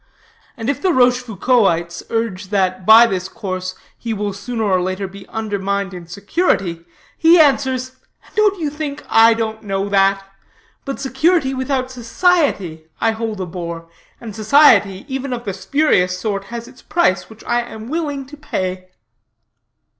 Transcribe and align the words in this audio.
And 0.57 0.67
if 0.67 0.81
the 0.81 0.89
Rochefoucaultites 0.89 2.01
urge 2.09 2.45
that, 2.47 2.87
by 2.87 3.05
this 3.05 3.29
course, 3.29 3.75
he 3.95 4.15
will 4.15 4.33
sooner 4.33 4.63
or 4.63 4.81
later 4.81 5.07
be 5.07 5.27
undermined 5.27 5.93
in 5.93 6.07
security, 6.07 6.85
he 7.15 7.39
answers, 7.39 7.97
'And 8.25 8.35
do 8.35 8.55
you 8.57 8.71
think 8.71 9.05
I 9.09 9.35
don't 9.35 9.61
know 9.61 9.89
that? 9.89 10.23
But 10.85 10.99
security 10.99 11.53
without 11.53 11.91
society 11.91 12.85
I 12.99 13.11
hold 13.11 13.39
a 13.41 13.45
bore; 13.45 13.89
and 14.19 14.35
society, 14.35 15.05
even 15.07 15.33
of 15.33 15.43
the 15.45 15.53
spurious 15.53 16.17
sort, 16.17 16.45
has 16.45 16.67
its 16.67 16.81
price, 16.81 17.29
which 17.29 17.43
I 17.43 17.61
am 17.61 17.87
willing 17.87 18.25
to 18.25 18.37
pay.'" 18.37 18.89